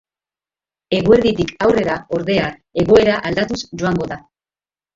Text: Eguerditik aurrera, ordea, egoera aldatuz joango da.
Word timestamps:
Eguerditik 0.99 1.53
aurrera, 1.67 1.99
ordea, 2.21 2.49
egoera 2.85 3.21
aldatuz 3.33 3.61
joango 3.85 4.13
da. 4.17 4.21